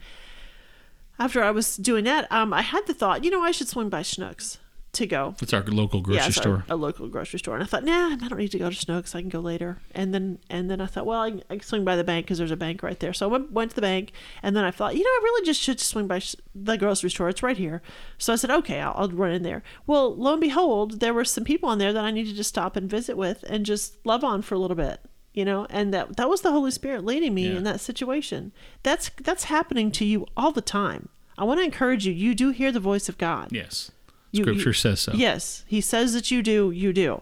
[1.18, 3.90] after I was doing that, um, I had the thought, you know, I should swing
[3.90, 4.58] by Schnucks
[4.96, 6.66] to go It's our local grocery yeah, it's our- store.
[6.70, 7.56] a local grocery store.
[7.56, 9.40] And I thought, nah, I don't need to go to Snow because I can go
[9.40, 9.78] later.
[9.94, 12.26] And then and then I thought, well, I can, I can swing by the bank
[12.26, 13.14] because there's a bank right there.
[13.14, 14.12] So I went, went to the bank,
[14.44, 17.10] and then I thought, you know, I really just should swing by sh- the grocery
[17.10, 17.30] store.
[17.30, 17.82] It's right here.
[18.18, 19.64] So I said, okay, I'll, I'll run in there.
[19.88, 22.76] Well, lo and behold, there were some people in there that I needed to stop
[22.76, 25.00] and visit with and just love on for a little bit.
[25.34, 27.58] You know, and that that was the Holy Spirit leading me Yeah.
[27.58, 28.54] in that situation.
[28.84, 31.10] That's that's happening to you all the time.
[31.38, 32.14] I want to encourage you.
[32.14, 33.50] You do hear the voice of God.
[33.52, 33.92] Yes.
[34.36, 35.14] You- Scripture you- says so.
[35.14, 36.72] Yes, he says that you do.
[36.72, 37.22] You do.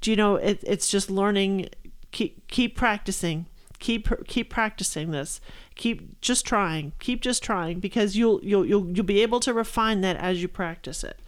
[0.00, 0.36] Do you know?
[0.36, 1.68] It, it's just learning.
[2.12, 3.46] Keep keep practicing.
[3.78, 5.40] Keep keep practicing this.
[5.74, 6.92] Keep just trying.
[7.00, 10.48] Keep just trying because you'll you'll you'll you'll be able to refine that as you
[10.48, 11.18] practice it.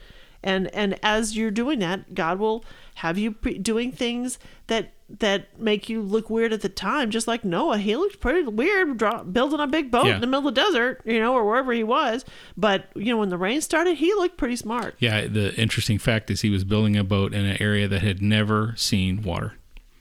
[0.43, 2.65] And and as you're doing that, God will
[2.97, 7.11] have you pre- doing things that that make you look weird at the time.
[7.11, 10.17] Just like Noah, he looked pretty weird draw, building a big boat Yeah.
[10.17, 12.25] in the middle of the desert, you know, or wherever he was.
[12.57, 14.97] But you know, when the rain started, he looked pretty smart.
[14.99, 18.21] Yeah, the interesting fact is he was building a boat in an area that had
[18.21, 19.55] never seen water.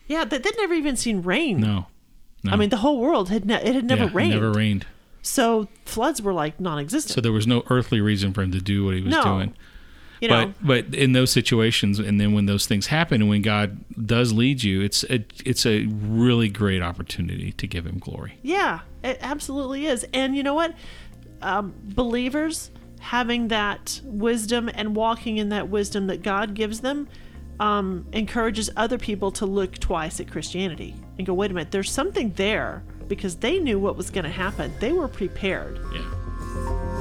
[0.08, 1.60] Yeah, they, they'd never even seen rain.
[1.60, 1.88] No.
[2.44, 2.52] No.
[2.52, 4.34] I mean, the whole world had ne- it had never Yeah, it rained.
[4.34, 4.86] Never rained.
[5.24, 7.16] So floods were like non-existent.
[7.16, 9.24] So there was no earthly reason for him to do what he was No.
[9.24, 9.54] doing.
[10.22, 13.42] You know, but but in those situations, and then when those things happen, and when
[13.42, 18.40] God does lead you, it's a, it's a really great opportunity to give Him glory.
[18.42, 20.06] yeah, it absolutely is.
[20.14, 20.74] And you know what?
[21.42, 27.08] Um, believers having that wisdom and walking in that wisdom that God gives them
[27.60, 31.92] um, encourages other people to look twice at Christianity and go, wait a minute, there's
[31.92, 34.74] something there because they knew what was going to happen.
[34.80, 35.80] They were prepared.
[35.94, 36.95] Yeah.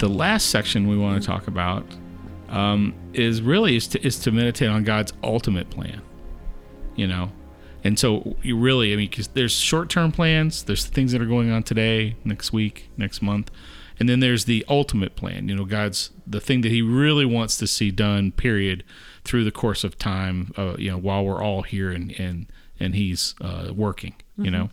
[0.00, 1.84] The last section we want to talk about
[2.48, 6.02] um, is really is to, is to meditate on God's ultimate plan.
[6.96, 7.32] You know,
[7.84, 11.26] and so you really, I mean, because there's short term plans, there's things that are
[11.26, 13.50] going on today, next week, next month,
[13.98, 15.48] and then there's the ultimate plan.
[15.48, 18.32] You know, God's the thing that He really wants to see done.
[18.32, 18.84] Period.
[19.22, 22.46] Through the course of time, uh, you know, while we're all here and and
[22.80, 24.14] and He's uh, working.
[24.36, 24.70] You know,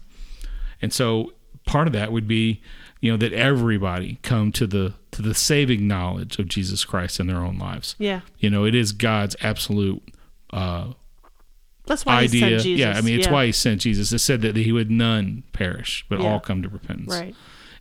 [0.82, 1.34] and so
[1.66, 2.62] part of that would be,
[3.02, 7.28] you know, that everybody come to the to the saving knowledge of Jesus Christ in
[7.28, 7.96] their own lives.
[7.98, 8.22] Yeah.
[8.40, 10.02] You know, it is God's absolute
[10.52, 10.94] uh,
[11.86, 12.40] That's why he idea.
[12.40, 12.80] sent Jesus.
[12.80, 14.12] Yeah, I mean, it's why He sent Jesus.
[14.12, 16.28] It said that He would none perish, but Yeah.
[16.28, 17.14] all come to repentance.
[17.14, 17.36] Right.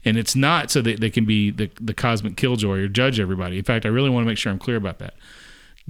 [0.05, 3.59] And it's not so that they can be the, the cosmic killjoy or judge everybody.
[3.59, 5.15] In fact, I really want to make sure I'm clear about that.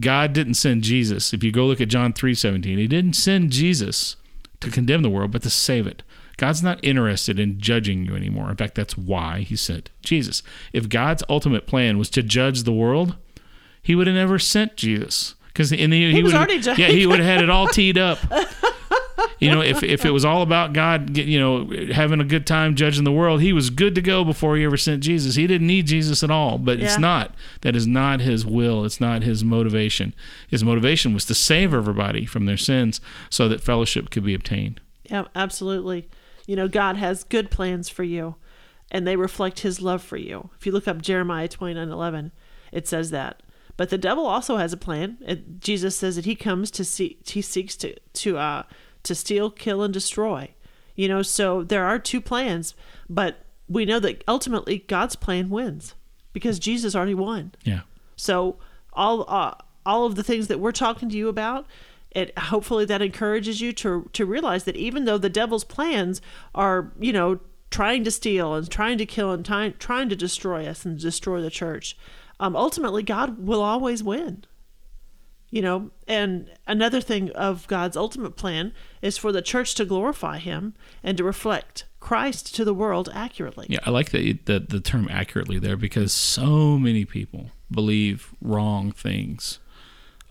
[0.00, 1.32] God didn't send Jesus.
[1.34, 4.16] If you go look at John 3:17, he didn't send Jesus
[4.60, 6.02] to condemn the world, but to save it.
[6.36, 8.50] God's not interested in judging you anymore.
[8.50, 10.42] In fact, that's why he sent Jesus.
[10.72, 13.16] If God's ultimate plan was to judge the world,
[13.82, 15.34] he would have never sent Jesus.
[15.48, 16.78] Because he, he, was would already judged.
[16.78, 18.18] yeah he would have had it all teed up.
[19.38, 22.74] You know, if if it was all about God, you know, having a good time
[22.74, 25.34] judging the world, he was good to go before he ever sent Jesus.
[25.34, 26.86] He didn't need Jesus at all, but Yeah.
[26.86, 27.34] it's not.
[27.60, 28.84] That is not his will.
[28.84, 30.14] It's not his motivation.
[30.48, 34.80] His motivation was to save everybody from their sins so that fellowship could be obtained.
[35.04, 36.08] Yeah, absolutely.
[36.46, 38.36] You know, God has good plans for you,
[38.90, 40.50] and they reflect His love for you.
[40.58, 42.32] If you look up Jeremiah twenty nine eleven,
[42.72, 43.42] it says that.
[43.76, 45.18] But the devil also has a plan.
[45.20, 48.62] It, Jesus says that he comes to see, he seeks to to uh
[49.02, 50.54] to steal, kill, and destroy.
[50.94, 52.74] You know, so there are two plans,
[53.08, 55.94] but we know that ultimately God's plan wins
[56.32, 57.52] because Jesus already won.
[57.64, 57.80] Yeah.
[58.16, 58.58] So
[58.94, 59.54] all uh,
[59.84, 61.66] all of the things that we're talking to you about,
[62.16, 66.22] it hopefully that encourages you to to realize that even though the devil's plans
[66.54, 70.66] are, you know, trying to steal and trying to kill and trying trying to destroy
[70.66, 71.96] us and destroy the church,
[72.40, 74.44] um, ultimately God will always win.
[75.50, 80.38] You know, and another thing of God's ultimate plan is for the church to glorify
[80.38, 80.74] Him
[81.04, 83.66] and to reflect Christ to the world accurately.
[83.68, 88.90] Yeah, I like the, the the term accurately there because so many people believe wrong
[88.90, 89.58] things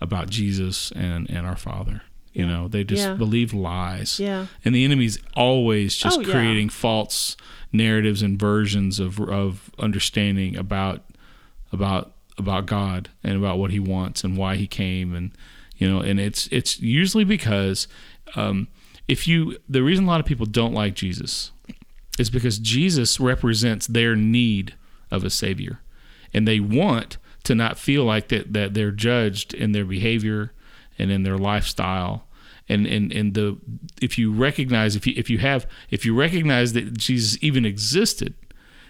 [0.00, 2.02] about Jesus and and our Father.
[2.32, 3.14] You know, they just Yeah.
[3.14, 4.20] believe lies.
[4.20, 4.46] Yeah.
[4.64, 6.30] And the enemy's always just Oh, yeah.
[6.32, 7.34] creating false
[7.72, 11.04] narratives and versions of of understanding about
[11.72, 15.30] about about God and about what He wants and why He came and
[15.78, 17.88] you know and it's it's usually because
[18.34, 18.68] um,
[19.08, 21.52] if you the reason a lot of people don't like Jesus
[22.18, 24.74] is because Jesus represents their need
[25.10, 25.80] of a savior
[26.34, 30.52] and they want to not feel like that that they're judged in their behavior
[30.98, 32.26] and in their lifestyle
[32.68, 33.56] and and and the
[34.02, 38.34] if you recognize if you if you have if you recognize that Jesus even existed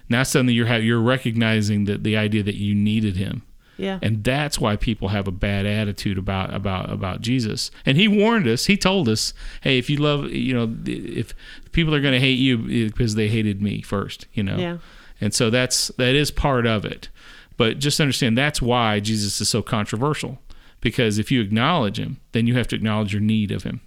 [0.08, 3.42] now suddenly you're you're recognizing that the idea that you needed him
[3.78, 3.98] Yeah.
[4.00, 7.70] And that's why people have a bad attitude about about about Jesus.
[7.84, 8.66] And he warned us.
[8.66, 11.34] He told us, "Hey, if you love, you know, if
[11.72, 14.78] people are going to hate you eh, because they hated me first, you know." Yeah.
[15.20, 17.10] And so that's that is part of it.
[17.56, 20.38] But just understand that's why Jesus is so controversial
[20.80, 23.80] because if you acknowledge him, then you have to acknowledge your need of him.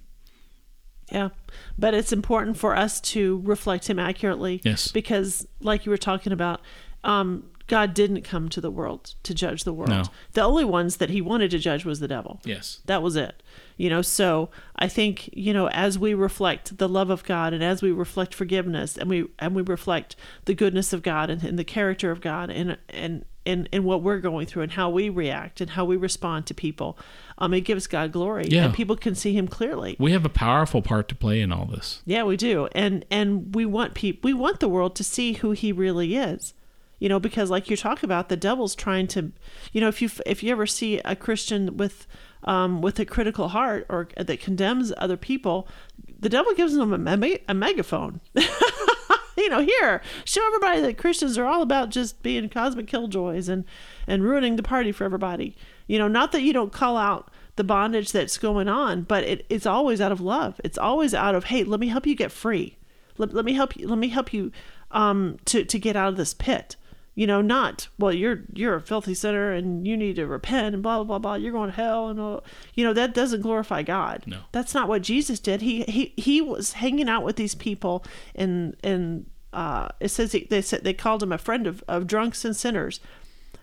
[1.10, 1.30] Yeah.
[1.78, 4.60] But it's important for us to reflect him accurately.
[4.64, 4.92] Yes.
[4.92, 6.60] Because, like you were talking about,
[7.02, 9.90] um, God didn't come to the world to judge the world.
[9.90, 10.02] No.
[10.32, 12.40] The only ones that he wanted to judge was the devil.
[12.44, 12.80] Yes.
[12.86, 13.42] That was it.
[13.76, 17.62] You know, so I think, you know, as we reflect the love of God and
[17.62, 21.58] as we reflect forgiveness and we and we reflect the goodness of God and, and
[21.58, 25.08] the character of God and and and, and what we're going through and how we
[25.08, 26.98] react and how we respond to people,
[27.38, 28.46] um, it gives God glory.
[28.48, 28.66] Yeah.
[28.66, 29.96] And people can see him clearly.
[29.98, 32.02] We have a powerful part to play in all this.
[32.04, 32.68] Yeah, we do.
[32.72, 36.54] And and we want people we want the world to see who he really is.
[36.98, 39.32] You know, because like you talk about, the devil's trying to,
[39.72, 42.06] you know, if you if you ever see a Christian with
[42.44, 45.66] um, with a critical heart or that condemns other people,
[46.18, 48.20] the devil gives them a, me- a megaphone.
[49.40, 53.64] you know, here, show everybody that Christians are all about just being cosmic killjoys and
[54.06, 55.56] and ruining the party for everybody.
[55.86, 59.46] You know, not that you don't call out the bondage that's going on, but it,
[59.48, 60.60] it's always out of love.
[60.64, 62.78] It's always out of, hey, let me help you get free.
[63.18, 63.88] Let, let me help you.
[63.88, 64.52] Let me help you
[64.90, 66.76] um, to to get out of this pit.
[67.14, 68.12] You know, not well.
[68.12, 71.34] You're you're a filthy sinner and you need to repent and blah blah blah blah.
[71.34, 72.44] You're going to hell and all.
[72.74, 74.24] You know that doesn't glorify God.
[74.26, 74.40] No.
[74.52, 75.60] that's not what Jesus did.
[75.60, 80.46] He he he was hanging out with these people and and uh, it says he,
[80.48, 83.00] they said they called him a friend of, of drunks and sinners.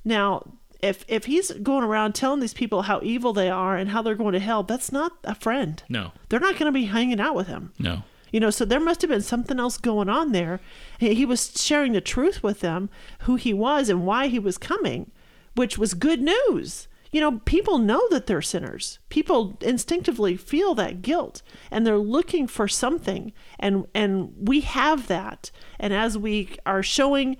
[0.04, 4.02] Now, if if he's going around telling these people how evil they are and how
[4.02, 5.82] they're going to hell, that's not a friend.
[5.90, 6.12] No.
[6.30, 7.72] They're not going to be hanging out with him.
[7.80, 8.04] No.
[8.32, 10.60] You know, so there must have been something else going on there.
[11.00, 12.90] He was sharing the truth with them,
[13.22, 15.12] who he was and why he was coming,
[15.56, 16.88] which was good news.
[17.12, 19.00] You know, people know that they're sinners.
[19.10, 25.52] People instinctively feel that guilt and they're looking for something and and we have that.
[25.80, 27.38] And as we are showing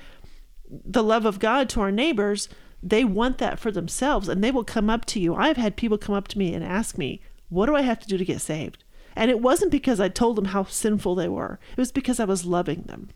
[0.70, 2.50] the love of God to our neighbors,
[2.82, 5.36] they want that for themselves and they will come up to you.
[5.36, 8.08] I've had people come up to me and ask me, What do I have to
[8.08, 8.84] do to get saved?
[9.18, 12.26] And it wasn't because I told them how sinful they were, it was because I
[12.26, 13.10] was loving them.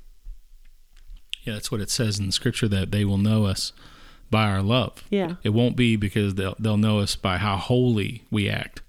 [1.43, 3.73] Yeah, that's what it says in the scripture that they will know us
[4.29, 5.03] by our love.
[5.09, 5.35] Yeah.
[5.43, 8.81] It won't be because they'll they'll know us by how holy we act.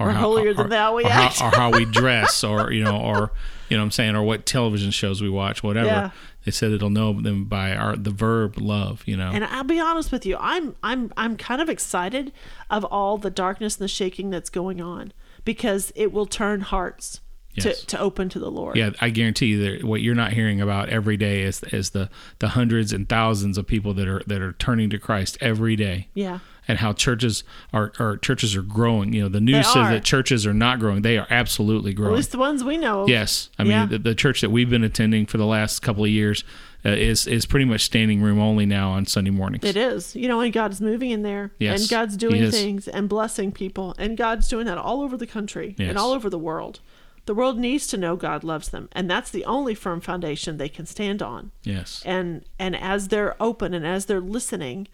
[0.00, 1.38] Or holier than thou we or act.
[1.38, 3.32] How, or how we dress or you know or
[3.68, 5.86] you know what I'm saying or what television shows we watch, whatever.
[5.86, 6.10] Yeah.
[6.44, 9.30] They said it'll know them by our the verb love, you know.
[9.30, 12.32] And I'll be honest with you, I'm I'm I'm kind of excited
[12.70, 15.12] of all the darkness and the shaking that's going on
[15.44, 17.20] because it will turn hearts
[17.56, 17.82] Yes.
[17.82, 18.76] to, to open to the Lord.
[18.76, 22.10] Yeah, I guarantee you that what you're not hearing about every day is is the
[22.40, 26.08] the hundreds and thousands of people that are that are turning to Christ every day.
[26.14, 26.40] Yeah.
[26.66, 29.12] And how churches are, are churches are growing.
[29.12, 29.90] You know, the news They says are.
[29.92, 31.02] that churches are not growing.
[31.02, 32.14] They are absolutely growing.
[32.14, 33.06] At least the ones we know.
[33.06, 33.86] Yes, I mean Yeah.
[33.86, 36.42] the, the church that we've been attending for the last couple of years
[36.84, 39.64] uh, is is pretty much standing room only now on Sunday mornings.
[39.64, 40.14] It is.
[40.14, 41.52] You know, and God's moving in there.
[41.58, 43.94] Yes, and God's doing things and blessing people.
[43.98, 45.88] And God's doing that all over the country Yes.
[45.90, 46.80] and all over the world.
[47.26, 48.88] The world needs to know God loves them.
[48.92, 51.52] And that's the only firm foundation they can stand on.
[51.62, 54.88] Yes, And and as they're open and as they're listening,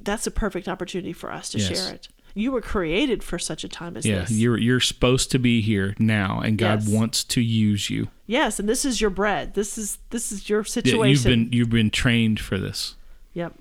[0.00, 1.68] that's a perfect opportunity for us to Yes.
[1.68, 2.08] share it.
[2.36, 4.20] You were created for such a time as yeah.
[4.22, 4.32] this.
[4.32, 6.88] You're you're supposed to be here now, and God Yes.
[6.88, 8.08] wants to use you.
[8.26, 9.54] yes, and this is your bread.
[9.54, 11.08] This is this is your Yeah, situation.
[11.10, 12.96] You've been you've been trained for this.
[13.34, 13.54] Yep.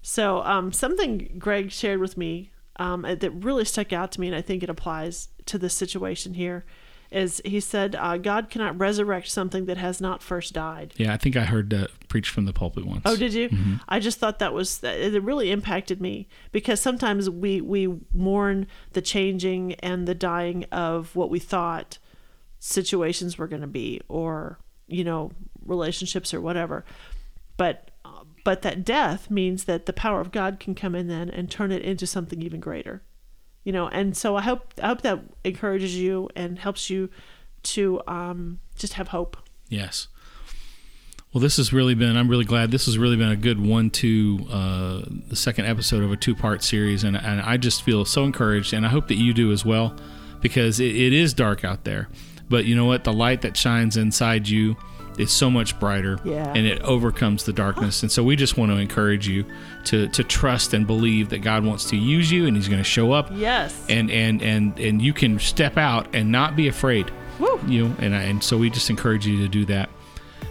[0.00, 4.36] So, um, something Greg shared with me um, that really stuck out to me, and
[4.36, 6.64] I think it applies to this situation here,
[7.12, 10.94] is he said, uh, God cannot resurrect something that has not first died.
[10.96, 13.02] Yeah, I think I heard that preached from the pulpit once.
[13.04, 13.50] Oh, did you?
[13.88, 18.66] I just thought that was that it really impacted me because sometimes we we mourn
[18.92, 21.98] the changing and the dying of what we thought
[22.58, 25.32] situations were going to be or you know
[25.64, 26.84] relationships or whatever.
[27.56, 31.28] But uh, but that death means that the power of God can come in then
[31.28, 33.02] and turn it into something even greater.
[33.64, 37.10] You know, and so I hope I hope that encourages you and helps you
[37.62, 39.36] to um, just have hope.
[39.68, 40.08] Yes.
[41.32, 42.16] Well, this has really been.
[42.16, 42.70] I'm really glad.
[42.70, 47.04] This has really been a good one-two, uh, the second episode of a two-part series,
[47.04, 49.96] and and I just feel so encouraged, and I hope that you do as well,
[50.40, 52.08] because it, it is dark out there,
[52.50, 53.04] but you know what?
[53.04, 54.76] The light that shines inside you
[55.18, 56.52] is so much brighter, Yeah.
[56.54, 58.02] and it overcomes the darkness.
[58.02, 59.44] And so we just want to encourage you
[59.84, 62.84] to to trust and believe that God wants to use you, and He's going to
[62.88, 63.74] show up, Yes.
[63.88, 67.60] and and and and you can step out and not be afraid Woo.
[67.66, 69.88] you know, and I, and so we just encourage you to do that.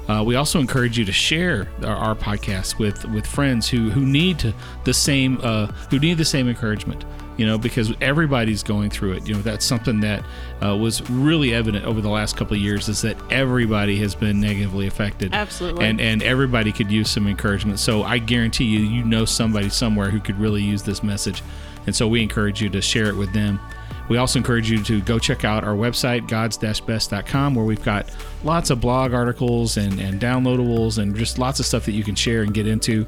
[0.07, 4.01] Uh, we also encourage you to share our, our podcast with with friends who who
[4.05, 4.53] need to
[4.83, 7.05] the same uh, who need the same encouragement.
[7.41, 9.27] You know, because everybody's going through it.
[9.27, 10.23] You know, that's something that
[10.63, 14.39] uh, was really evident over the last couple of years is that everybody has been
[14.39, 15.33] negatively affected.
[15.33, 15.85] Absolutely.
[15.85, 17.79] And and everybody could use some encouragement.
[17.79, 21.41] So I guarantee you, you know somebody somewhere who could really use this message.
[21.87, 23.59] And so we encourage you to share it with them.
[24.07, 28.69] We also encourage you to go check out our website, gods-best.com, where we've got lots
[28.69, 32.43] of blog articles and, and downloadables and just lots of stuff that you can share
[32.43, 33.07] and get into.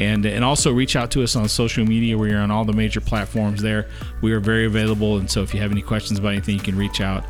[0.00, 2.16] And, and also reach out to us on social media.
[2.16, 3.86] We are on all the major platforms there.
[4.22, 5.18] We are very available.
[5.18, 7.22] And so if you have any questions about anything, you can reach out.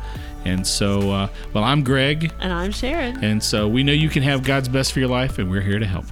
[0.45, 2.31] And so, uh, well, I'm Greg.
[2.39, 3.23] And I'm Sharon.
[3.23, 5.79] And so we know you can have God's best for your life, and we're here
[5.79, 6.05] to help.